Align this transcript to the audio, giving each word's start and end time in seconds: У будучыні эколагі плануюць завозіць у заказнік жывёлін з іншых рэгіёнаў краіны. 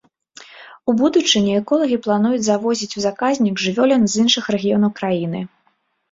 У 0.91 0.93
будучыні 0.99 1.51
эколагі 1.61 1.97
плануюць 2.05 2.39
завозіць 2.47 2.95
у 3.01 3.03
заказнік 3.03 3.55
жывёлін 3.65 4.07
з 4.13 4.23
іншых 4.23 4.49
рэгіёнаў 4.55 4.91
краіны. 5.01 5.43